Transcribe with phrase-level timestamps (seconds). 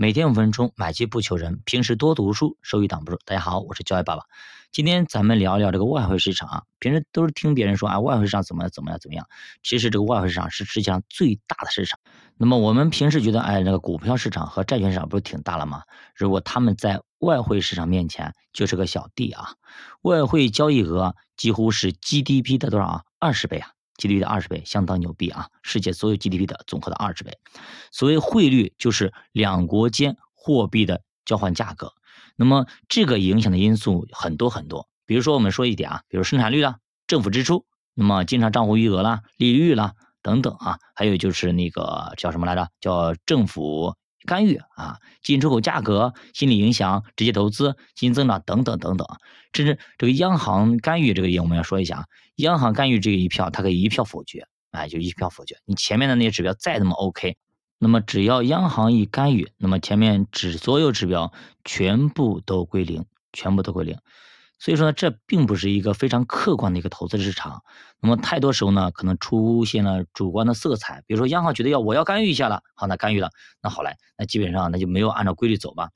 [0.00, 1.60] 每天五分钟，买基不求人。
[1.64, 3.18] 平时多读书，收益挡不住。
[3.24, 4.22] 大家好，我是教育爸爸。
[4.70, 6.62] 今天咱们聊聊这个外汇市场啊。
[6.78, 9.26] 平时都是听别人说啊，外汇市场怎么怎么样怎么样。
[9.64, 11.98] 其实这个外汇市场是世界上最大的市场。
[12.36, 15.82] 那么我们平时觉得，哎，那个股票市场和债券市场不是挺大了吗？
[16.14, 19.54] 如果他们在外汇市场面前就是个小弟啊。
[20.02, 23.02] 外汇交易额几乎是 GDP 的多少啊？
[23.18, 25.48] 二十倍啊！GDP 的二十倍，相当牛逼啊！
[25.62, 27.36] 世界所有 GDP 的总和的二十倍。
[27.92, 31.92] 所谓汇率，就是两国间货币的交换价格。
[32.36, 34.88] 那么这个影响的因素很多很多。
[35.04, 42.68] 比如说，我们说一点啊，比如生产率啦、政府支出，那么经常账户余额啦、利率啦等等啊，还有就是那个叫什么来着？
[42.80, 43.94] 叫政府
[44.28, 49.08] 干预啊，进出口价格、心理影响、直接投资、经济增长等等等等。
[49.50, 52.04] 这是这个央行干预这个，我们要说一下啊。
[52.36, 55.56] 央行干预这一票，它可以一票否决，哎，就一票否决。
[55.64, 57.36] 你前面的那些指标再怎么 OK，
[57.78, 61.32] 那么只要央行一干预，那么前面指所有指标
[61.64, 63.96] 全部都归零，全部都归零。
[64.58, 67.62] 所以说呢，这并不是一个非常客观的一个投资市场。
[68.00, 71.02] 那么太多时候呢，可能出现了主观的色彩。
[71.06, 73.30] 比如说央行觉得要我要干预一下了，好，那干预了，
[73.62, 75.90] 那好嘞，那基本上那就没有按照规律走吧。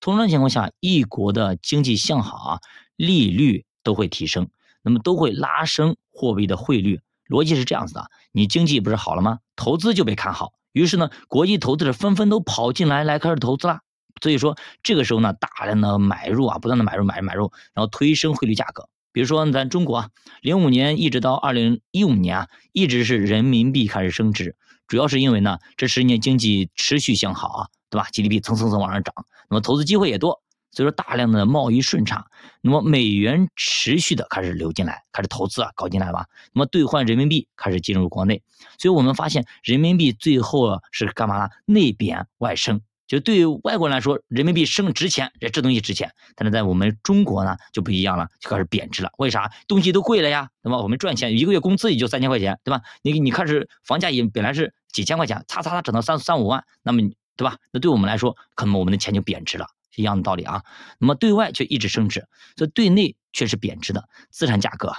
[0.00, 2.60] 通常情况下，一国的经济向好啊，
[2.96, 4.48] 利率都会提升。
[4.82, 9.40] 那么都会拉升货币的汇率，逻辑是这样子的：你经济不是好了吗？
[9.56, 13.80] 投资就被看好，于是呢，国际投资者纷纷都跑进来，来开始投资了。
[14.22, 18.88] 所以说这个时候呢，大量的买入啊，不断的买入，买入，买入，然后推升汇率价格。
[19.12, 20.10] 比如说咱中国啊，
[20.42, 29.14] 零五年一直到二零一五年啊，一直是人民币开始升值，主要是因为呢，这十年经济持续向好啊，对吧？GDP 蹭蹭蹭往上涨，
[29.48, 30.42] 那么投资机会也多。
[30.72, 32.26] 所以说大量的贸易顺差，
[32.60, 36.26] 那么美元持续的开始流进来，开始投资啊搞进来吧。
[36.52, 38.42] 那么兑换人民币开始进入国内，
[38.78, 41.48] 所以我们发现人民币最后是干嘛呢？
[41.64, 42.82] 内贬外升。
[43.06, 46.12] 就对于外国人来说，人民币升值钱，这这东西值钱。
[46.34, 49.10] 但是在我们中国呢就不一样了，就开始贬值了。
[49.18, 49.50] 为啥？
[49.68, 50.50] 东西都贵了呀。
[50.62, 52.82] 那么我们赚钱，一个月工资也就三千块钱，对吧？
[53.02, 57.02] 你你看是房价也本来是几千块钱，擦擦擦涨到三三五万，那么
[57.36, 57.56] 对吧？
[57.70, 59.66] 那对我们来说，可能我们的钱就贬值了。
[59.94, 60.62] 一样的道理啊，
[60.98, 64.06] 那么对外却一直升值，所以对内却是贬值的。
[64.30, 64.94] 资产价格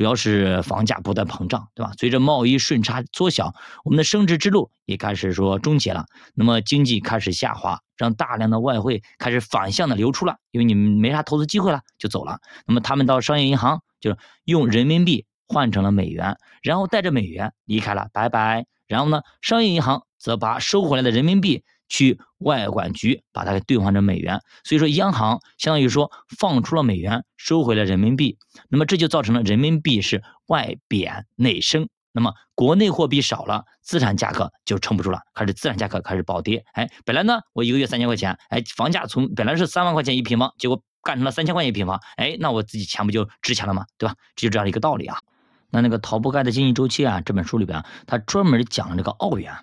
[0.00, 1.92] 主要是房价不断膨胀，对吧？
[1.98, 3.52] 随着贸易顺差缩小，
[3.84, 6.06] 我们的升值之路也开始说终结了。
[6.34, 12.38] 那么经济开始下滑，让大量的外汇开始反向的流出了，因为你们没啥投资机会了，就走了。
[12.66, 14.16] 那么他们到商业银行，就是
[14.46, 18.64] 用人民币换成了美元，然后带着美元离开了，拜拜。
[18.86, 21.62] 然后呢，商业银行则把收回来的人民币。
[21.90, 28.38] 去外管局把它给兑换成美元，所以说央行相当于说放出了美元，收回了人民币，
[28.70, 36.64] 那么这就造成了人民币是外贬内升，那么国内货币少了，资产价格就撑不住了，开始资产价格开始暴跌。
[36.72, 43.84] 哎，本来呢我一个月三千块钱，哎，房价从本来是三万块钱一平方，结果干成了三千块钱一平方，哎，那我自己钱不就值钱了吗？
[43.98, 44.14] 对吧？
[44.36, 45.18] 这就这样一个道理啊。
[45.70, 49.54] 那那个《逃不开的经济周期》啊，这本书里边，它专门讲了这个澳元。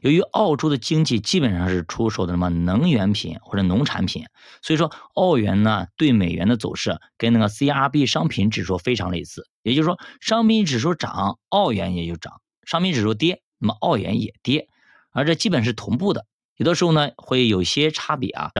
[0.00, 4.24] 由于澳洲的经济基本上是出售的什么能源品或者农产品，
[4.62, 9.46] 所以说澳元呢对美元的走势跟那个 CRB 商品指数非常类似。
[9.62, 12.34] 也就是说，商品指数涨，澳元也就涨；
[12.66, 14.68] 商品指数跌，那么澳元也跌，
[15.12, 16.24] 而这基本是同步的。
[16.56, 18.52] 有的时候呢会有些差别啊。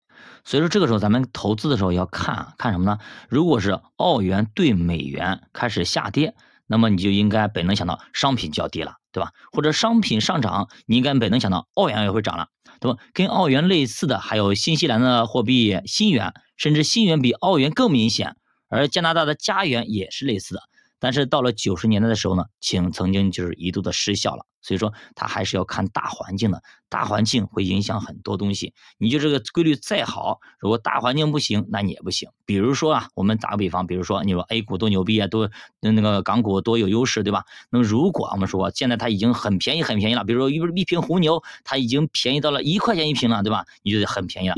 [0.44, 2.98] 所以说这个时候咱们投资的时候要看看什么呢？
[3.28, 6.34] 如果是澳元对美元开始下跌。
[6.66, 9.30] 那么你就应该本能想到商品就要跌了，对吧？
[9.52, 12.48] 或者商品上涨，你应该本能想到澳元也会涨了，
[12.80, 12.98] 对吧？
[13.12, 18.36] 跟澳元类似的还有新西兰的货币新元，甚至新元比澳元更明显，
[18.68, 20.62] 而加拿大的加元也是类似的。
[20.98, 24.46] 但是到了九十年代的时候呢，请曾经就是一度的失效了。
[24.64, 28.72] 所以说，它还是要看大环境的，大环境会影响很多东西。
[28.96, 32.30] 你就这个规律再好，如果大环境不行，那你也不行。
[32.46, 37.44] 比如说啊，我们打个比方，比如说你说 A 股多牛逼啊，多那那个港股多有优势，对吧？
[37.68, 43.66] 那么如果我们说现在它已经很便宜很便宜了，比如说一一瓶红牛，它已经便宜到了一块钱一瓶了，对吧？
[43.82, 44.54] 你就得很便宜了。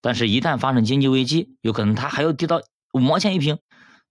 [0.00, 2.60] 但是，一旦发生经济危机，有可能它还要跌到
[2.92, 3.58] 五毛钱一瓶。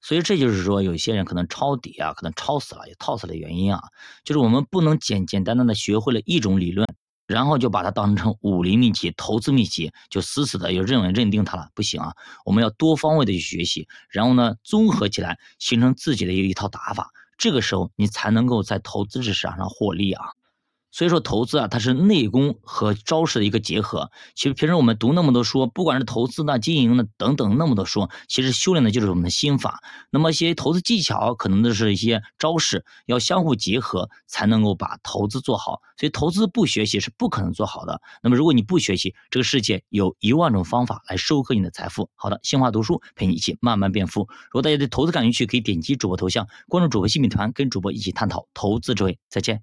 [0.04, 3.82] 所以这就是说，有些人可能抄底啊，可能抄死了，也套死了原因啊，
[4.26, 6.86] 就是我们不能简简单单的学会了一种理论，
[7.26, 12.14] 然后就把它当成武林秘籍、投资秘籍，就死死的就认为认定它了，不行啊！
[12.46, 20.26] 我们要多方位的去学习，然后呢，综合起来形成自己的一一套打法，这个时候你才能够在投资市场上获利啊。
[20.94, 24.12] 所以说投资啊，它是内功和招式的一个结合。
[24.36, 29.80] 其实平时我们读那么多书，不管是投资呢、经营呢等等那么多书，其实修炼的就是我们的心法。
[30.12, 35.82] 那么一些投资技巧，可能都是一些招式，要相互结合才能够把投资做好。
[35.98, 38.00] 所以投资不学习是不可能做好的。
[38.22, 42.08] 那么如果你不学习，这个世界有一万种方法来收割你的财富。
[42.14, 44.22] 好的，新华读书陪你一起慢慢变富。
[44.22, 49.18] 如果大家对投资感兴趣，可以点击主播头像，关注主播新米团，跟主播一起探讨投资智慧。
[49.28, 49.52] 再见。